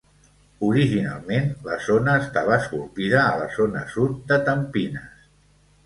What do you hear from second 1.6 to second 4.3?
la zona estava esculpida a la zona sud